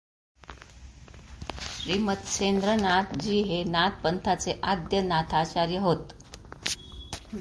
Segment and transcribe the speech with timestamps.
[1.81, 6.13] श्री मत्स्येंद्रनाथ जी हे नाथ पंथाचे आद्य नाथाचार्य होत.